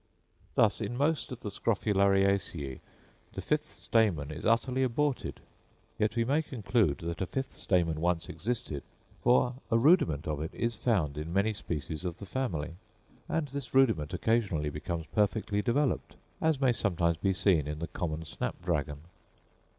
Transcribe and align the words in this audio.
Thus 0.55 0.81
in 0.81 0.97
most 0.97 1.31
of 1.31 1.41
the 1.41 1.49
Scrophulariaceæ 1.51 2.79
the 3.33 3.41
fifth 3.43 3.67
stamen 3.67 4.31
is 4.31 4.47
utterly 4.47 4.81
aborted; 4.81 5.41
yet 5.99 6.15
we 6.15 6.25
may 6.25 6.41
conclude 6.41 6.97
that 7.03 7.21
a 7.21 7.27
fifth 7.27 7.51
stamen 7.51 8.01
once 8.01 8.27
existed, 8.27 8.81
for 9.21 9.57
a 9.69 9.77
rudiment 9.77 10.25
of 10.27 10.41
it 10.41 10.55
is 10.55 10.73
found 10.73 11.19
in 11.19 11.31
many 11.31 11.53
species 11.53 12.03
of 12.03 12.17
the 12.17 12.25
family, 12.25 12.77
and 13.29 13.49
this 13.49 13.75
rudiment 13.75 14.11
occasionally 14.11 14.71
becomes 14.71 15.05
perfectly 15.13 15.61
developed, 15.61 16.15
as 16.41 16.59
may 16.59 16.73
sometimes 16.73 17.17
be 17.17 17.31
seen 17.35 17.67
in 17.67 17.77
the 17.77 17.85
common 17.85 18.25
snap 18.25 18.55
dragon. 18.63 19.01